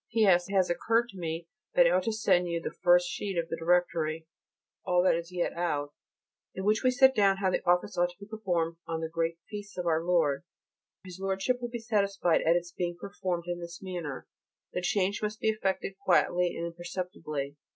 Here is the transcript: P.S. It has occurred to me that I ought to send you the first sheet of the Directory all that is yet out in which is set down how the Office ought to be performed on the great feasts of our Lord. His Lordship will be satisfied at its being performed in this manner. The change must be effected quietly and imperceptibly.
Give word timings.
P.S. 0.11 0.49
It 0.49 0.53
has 0.55 0.67
occurred 0.71 1.09
to 1.09 1.19
me 1.19 1.45
that 1.75 1.85
I 1.85 1.91
ought 1.91 2.01
to 2.05 2.11
send 2.11 2.47
you 2.47 2.59
the 2.59 2.73
first 2.81 3.07
sheet 3.07 3.37
of 3.37 3.49
the 3.49 3.55
Directory 3.55 4.25
all 4.83 5.03
that 5.03 5.13
is 5.13 5.31
yet 5.31 5.53
out 5.53 5.93
in 6.55 6.63
which 6.63 6.83
is 6.83 6.97
set 6.97 7.13
down 7.13 7.37
how 7.37 7.51
the 7.51 7.63
Office 7.69 7.99
ought 7.99 8.09
to 8.09 8.17
be 8.19 8.25
performed 8.25 8.77
on 8.87 9.01
the 9.01 9.07
great 9.09 9.37
feasts 9.47 9.77
of 9.77 9.85
our 9.85 10.03
Lord. 10.03 10.43
His 11.03 11.19
Lordship 11.19 11.61
will 11.61 11.69
be 11.69 11.77
satisfied 11.77 12.41
at 12.41 12.55
its 12.55 12.71
being 12.71 12.97
performed 12.99 13.43
in 13.45 13.59
this 13.59 13.79
manner. 13.79 14.25
The 14.73 14.81
change 14.81 15.21
must 15.21 15.39
be 15.39 15.49
effected 15.49 15.93
quietly 15.99 16.55
and 16.57 16.65
imperceptibly. 16.65 17.57